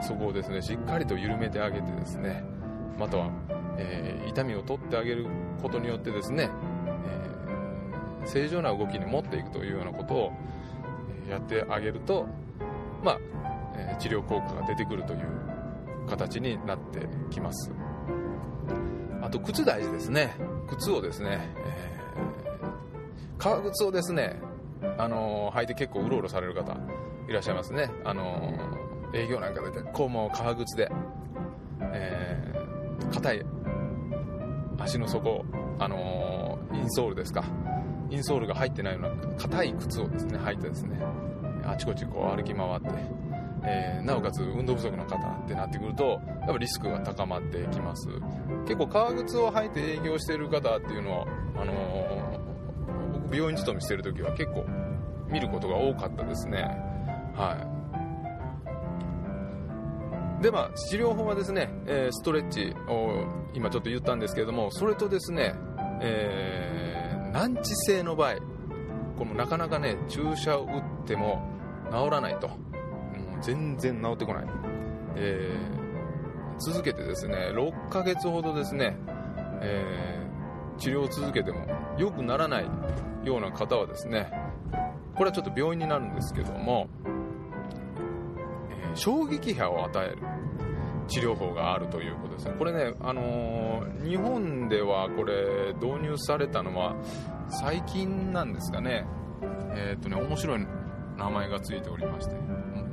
[0.02, 2.44] そこをですねしっかりと緩めてあげてですね
[2.98, 3.30] または、
[3.76, 5.26] えー、痛みを取ってあげる
[5.62, 6.50] ことによってですね、
[8.22, 10.32] えー、正常な動きに持っていくというようなことを
[11.28, 12.26] やってあげると、
[13.02, 13.18] まあ
[13.76, 15.20] えー、治療効果が出てくるという
[16.08, 17.70] 形になってきます。
[19.22, 20.34] あと靴大事ですね。
[20.68, 24.38] 靴をですね、えー、革靴をですね、
[24.98, 26.76] あのー、履いて結構うろうろされる方
[27.28, 30.90] いらっしゃいますね、あのー、営業なんかで結構もう革靴で、
[31.80, 32.63] え
[33.12, 33.46] 硬い
[34.78, 35.44] 足の底、
[35.78, 37.44] あのー、インソールですか。
[38.10, 41.00] インソールが入ってないような硬い靴をですね履いてですね
[41.64, 42.88] あちこちこう歩き回って、
[43.64, 48.08] えー、なおかつ運動不足の方ってなってくるとやっぱリスクが高まってきます。
[48.66, 51.26] 結構革靴を履いて営業してる方っていうのは
[51.56, 54.64] あのー、僕病院勤めしてる時は結構
[55.28, 56.62] 見ることが多かったですね。
[57.34, 57.83] はい。
[60.44, 63.24] でまあ治療法はですね、えー、ストレッチを
[63.54, 65.54] 今ちょっと言ったんですけれどもそれとですね、
[66.02, 68.34] えー、難治性の場合
[69.16, 71.42] これなかなかね注射を打っても
[71.90, 72.48] 治らないと。
[72.48, 72.58] もう
[73.40, 74.44] 全然治ってこない、
[75.16, 78.98] えー、続けてですね6ヶ月ほどですね、
[79.62, 81.66] えー、治療を続けても
[81.96, 82.66] 良くならない
[83.24, 84.30] ような方はですね
[85.14, 86.88] これはちょっと病院になるんですけども、
[88.68, 90.33] え、衝撃波を与える。
[91.08, 92.54] 治療法があるということですね。
[92.58, 96.96] これね、あのー、日本ではこれ導入されたのは
[97.48, 99.06] 最近なんですかね。
[99.74, 100.66] えっ、とね面白い
[101.16, 102.36] 名前がついておりまして。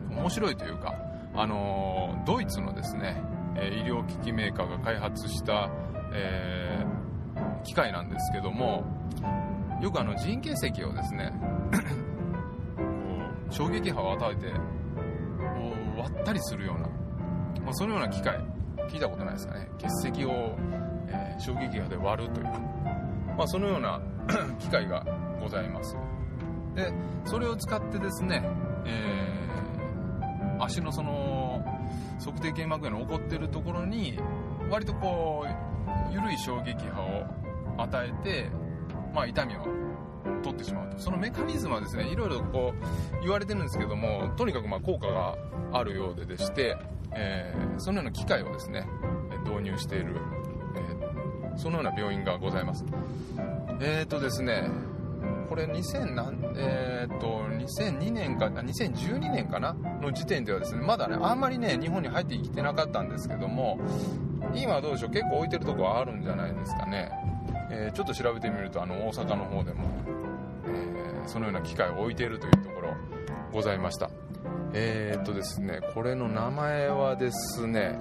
[0.09, 0.93] 面白いというか、
[1.33, 3.23] あのー、ドイツのですね
[3.55, 5.69] 医療機器メーカーが開発した、
[6.13, 6.85] え、
[7.63, 8.83] 機械なんですけども
[9.81, 11.33] よくあの人形石をですね
[13.49, 14.53] 衝撃波を与えて
[15.97, 16.87] 割ったりするような
[17.63, 18.39] まあ、そのような機械
[18.89, 19.69] 聞いたことないですかね。
[19.77, 20.57] 結石を、
[21.07, 22.47] えー、衝撃波で割るという、
[23.37, 24.01] まあ、そのような
[24.59, 25.05] 機械が
[25.41, 25.95] ございます。
[26.75, 26.91] で
[27.25, 28.43] それを使ってですね、
[28.85, 31.63] えー、足のその
[32.19, 34.17] 測定腱膜炎の起こってるところに
[34.69, 37.01] 割とこう緩い衝撃波
[37.77, 38.49] を与えて、
[39.13, 39.65] まあ、痛みを
[40.43, 40.99] 取ってしまうと。
[40.99, 45.35] そのメカニズムはですねいろいろこう言われてるんですけどもとにかくま効果が
[45.73, 46.77] あるようででして
[47.13, 48.87] えー、そのような機械をですね
[49.45, 50.15] 導入している、
[50.75, 52.85] えー、そのような病院がございます。
[53.79, 54.69] えっ、ー、とですね
[55.49, 59.73] これ2000何、えーと、2002年か2012年かな？
[60.01, 63.77] の時点ではですねまだねあんまりね日本に入ってきてなかったんですけども
[64.55, 65.11] 今はどうでしょう？
[65.11, 67.11] 結構置いてるとこはあるんじゃないですかね、
[67.69, 69.83] えー、ちょっと調べてみるとあの大阪の方でも、
[70.67, 72.93] えー、そのような機械を置いているというところ
[73.51, 74.09] ございました。
[74.73, 77.99] えー、っとですね、これの名前はですね、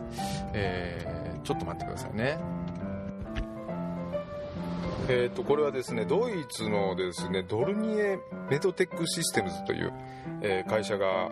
[0.53, 2.39] えー、ちょっと待ってくださいね。
[5.09, 9.93] えー、とこれはですねドイツのですねドルニエメドテックシステムズという、
[10.41, 11.31] えー、会社が、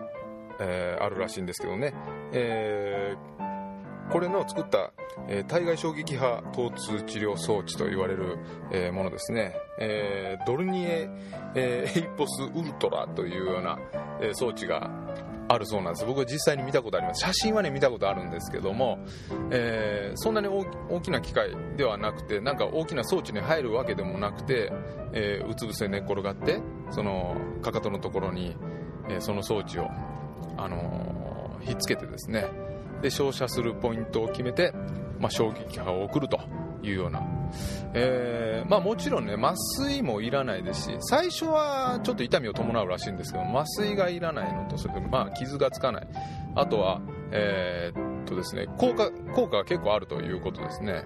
[0.59, 1.93] えー、あるらしいんですけどね、
[2.33, 4.91] えー、これの作った、
[5.29, 8.37] え、対外衝撃波疼痛治療装置と言われる、
[8.71, 11.09] え、ものですね、え、ドルニエ、
[11.55, 13.79] えー、エイポスウルトラというような、
[14.19, 14.89] え、装置が
[15.51, 16.05] あるそうなんです。
[16.05, 17.21] 僕は実際に見たことあります。
[17.25, 18.99] 写真はね見たことあるんですけども、
[19.49, 24.71] えー、そんなに大きな機械ではなくてなんか大きな装置に入るわけでもなくて、
[25.11, 28.55] えー、うつ伏せ寝っ転がってそのかかとのところに、
[29.09, 29.89] えー、その装置を、
[30.55, 32.45] あのー、ひっつけてですね。
[33.01, 34.73] で照射するポイントを決めて、
[35.19, 36.39] まあ、衝撃波を送ると
[36.83, 37.21] いうような、
[37.93, 46.07] えー、まあ、もちろんね麻酔もいらないですし最初はちょっと痛みを伴うらしいんですけど麻酔がいらないのとそれでまあ傷がつかない。
[46.55, 51.03] あとは、えー、っとですね効果効果が結構あるということですね、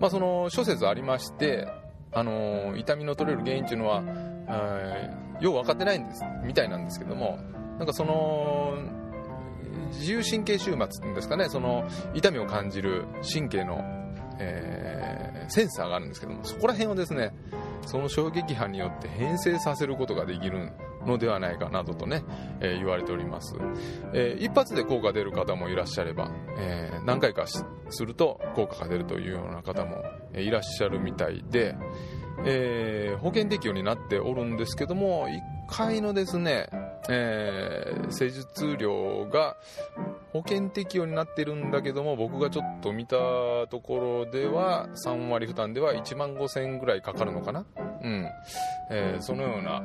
[0.00, 1.68] まあ、その諸説ありまして
[2.12, 4.02] あの痛みの取れる原因っていうのは、
[4.48, 7.38] えー、よう分かってないんですみたいなんですけども
[7.78, 8.74] なんかその
[9.92, 13.95] 自由神経終末ですかねその痛みを感じる神経の
[14.38, 17.34] えー、センサーがあるんですけどもそこら辺をですね
[17.86, 20.72] その衝撃波によって変性させることができる
[21.06, 22.24] のではないかなどとね、
[22.60, 23.54] えー、言われております、
[24.12, 27.64] えー、一発で効果出る方もいらっしゃれば、えー、何回かす
[28.04, 30.02] ると効果が出るというような方も
[30.34, 31.76] いらっしゃるみたいで、
[32.44, 36.68] えー、保険適用になっておるんですけども1回のですね、
[37.08, 39.56] えー、施術料が
[40.32, 43.16] 保険適用になってるんだけども僕がちょっと見た
[43.68, 47.64] ところでは3割負担では1万5000円ぐらいかかるのかな。
[48.02, 48.28] うん、
[48.90, 49.82] えー、そのような、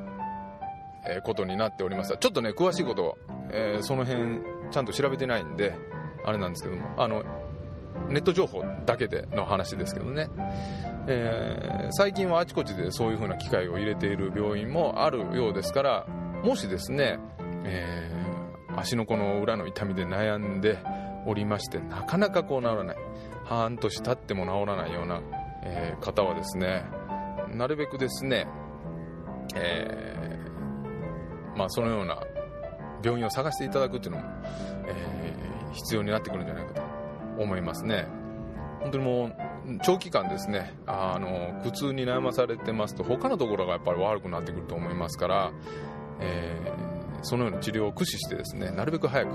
[1.23, 3.17] ことになっておりましたちょっとね詳しいこと、
[3.49, 4.39] え、その辺
[4.69, 5.73] ちゃんと調べてないんで
[6.23, 6.87] あれなんですけども。
[6.95, 7.23] あの
[8.09, 10.29] ネット情報だけでの話ですけどね、
[11.07, 16.07] えー、最近はあちこちでそういう風な機械を入れている病院もあるようですから
[16.43, 17.19] もしですね、
[17.65, 20.79] えー、足の甲の裏の痛みで悩んで
[21.25, 22.97] おりましてなかなかこう治らない。
[23.45, 25.21] 半年経っても治らないような、
[25.63, 26.85] えー、方はですね
[27.53, 28.47] なるべくですね、
[29.55, 30.15] え、
[31.57, 32.21] まあ、そのような
[33.03, 34.23] 病院を探していただくっていうのも、
[34.87, 34.95] え、
[35.73, 36.81] 必要になってくるんじゃないかと。
[37.41, 38.07] 思いますね。
[38.81, 39.35] 本当にもう
[39.83, 45.51] 長期間ですねあの苦痛に悩まされてますと他のところがやっぱり悪くなってくると思いますから、
[46.19, 49.29] えー、そのような治療を駆使してですねなるべく早く。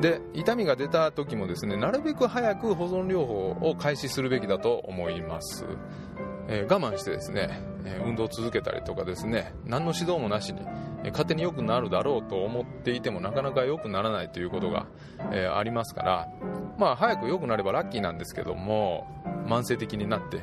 [0.00, 5.66] で痛みが出た時もですねなるべく早く保存療法を開始するべきだと思います、
[6.48, 7.62] えー、我慢してですね、
[8.04, 10.62] 運動を続けたりとかですね何の指導もなしに
[11.10, 14.86] 勝手に良くなるだろうと思っていてもなかなか良くならないということが、
[15.32, 16.28] えー、ありますから
[16.78, 19.06] まあ早く良くなればラッキーなんですけども
[19.46, 20.42] 慢性的になって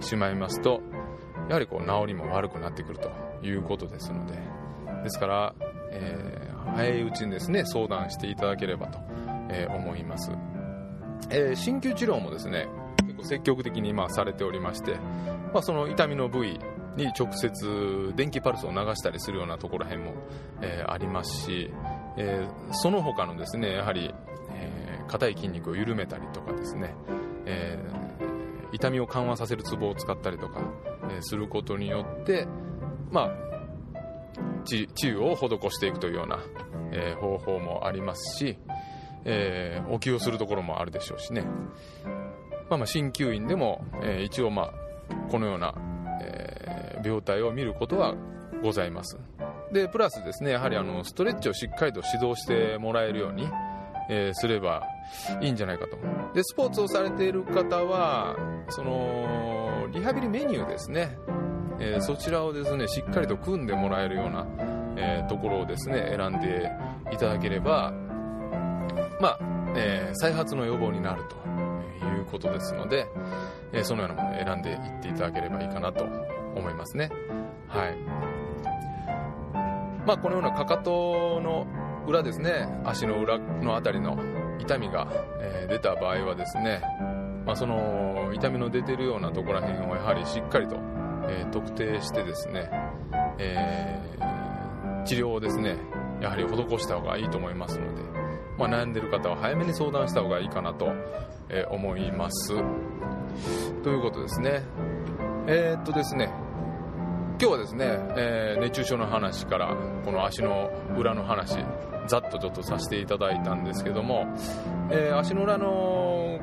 [0.00, 0.82] しまいますと、
[1.48, 3.10] やはりこう治りも悪くなってくると
[3.42, 4.38] いうことですので
[5.02, 5.54] ですから、
[5.90, 8.98] えー、早いうちにですね相談していただければと、
[9.50, 10.30] えー、思います、
[11.30, 12.68] えー、鍼灸治療もですね
[13.06, 14.96] 結構積極的にまあされておりまして、
[15.52, 16.58] まあ、その痛みの部位
[16.96, 20.14] に直接電気パルスを流したりするようなところへんも、
[20.60, 21.70] えー、ありますし、
[22.16, 24.14] えー、その他のですねやはり、
[24.52, 26.94] えー、い筋肉を緩めたりとかですね、
[27.46, 30.60] えー、痛みを緩和させるツボを使ったりとか、
[31.10, 32.46] え、することによって
[33.10, 33.44] まあ
[34.64, 36.38] 治癒を施していくというような、
[36.92, 38.58] え、方法もありますし、
[39.24, 41.44] え、お灸をするところもあるでしょうしね、
[42.70, 44.72] まあ、ま鍼灸院でも、え、一応まあ
[45.30, 45.74] このような
[47.04, 48.14] 病態を見ることは
[48.62, 49.18] ございます。
[49.72, 53.48] でプラスですねやはりあのストレッチをしっかりと指導してもらえるように、
[54.08, 54.82] えー、すれば
[55.40, 55.98] いいんじゃないかと。
[56.34, 58.36] でスポーツをされている方は
[58.68, 61.16] そのリハビリメニューですね、
[61.80, 64.46] えー、そちらをですねしっかりと組んでもらえるような、
[64.96, 66.70] えー、ところをですね選んで
[67.12, 67.92] いただければ
[69.20, 69.38] まあ、
[69.76, 71.36] え再発の予防になると
[72.06, 73.06] いうことですので、
[73.72, 76.06] えそのようなものを選んでいっていただければいいかなと
[76.54, 77.10] 思いますね。
[77.68, 77.96] はい。
[80.06, 81.66] まあ、このようなかかとの
[82.06, 84.18] 裏ですね、足の裏の辺りの
[84.58, 85.08] 痛みが、
[85.40, 86.82] え、出た場合はですね、
[87.46, 90.76] まあ、その痛みの出てるようなところら辺をやはりしっかりと、
[91.28, 92.70] え、特定してですね、
[93.38, 95.78] えー、治療をですね、
[96.20, 98.02] やはり施した方がいいと思いますので、
[98.58, 100.92] まあ、悩んでる方は早めに相談した方がいいかなと、
[101.48, 102.54] え思います。
[103.82, 104.62] ということですね。
[105.46, 106.30] えー、っとですね、
[107.36, 111.56] 今日はですね、えー、熱中症の話からこの足の裏の話
[112.06, 114.26] ざっとちょっとさせていただいたんですけども、
[114.90, 116.38] えー、足の裏の、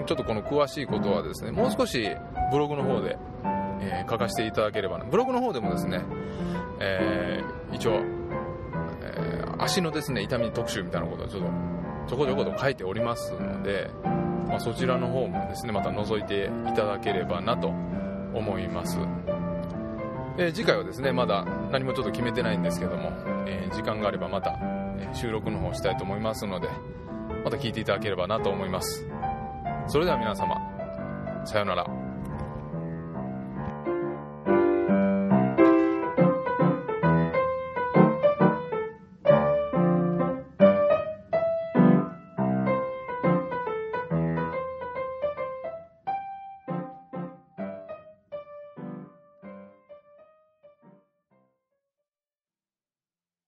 [0.00, 2.08] ん、ちょっとこの詳しいことはですねもう少し
[2.52, 3.18] ブログの方で、
[3.80, 6.04] えー、書かせていただければなブログの方でもですね、
[6.78, 8.00] えー、一応、
[9.02, 11.48] え、足のですね痛み特集みたいなことをちょっと
[12.08, 13.90] ちょこちょこと書いておりますので、
[14.46, 18.98] まあ、そちらの方もですねまた覗いていただければなと思います。
[20.38, 23.12] えー、次回はですねまだ何もちょっと決めてないんですけども、
[23.46, 24.58] えー、時間があればまた、
[24.98, 26.68] え収録の方したいと思いますので
[27.44, 29.06] また聞いていただければなと思います。
[29.86, 30.56] それでは皆様
[31.44, 32.01] さようなら。